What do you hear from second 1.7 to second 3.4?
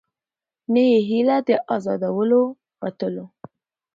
آزادو الوتلو